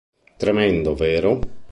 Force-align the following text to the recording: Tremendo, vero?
Tremendo, 0.43 0.95
vero? 0.95 1.31